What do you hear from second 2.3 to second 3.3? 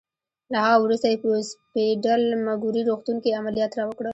مګوري روغتون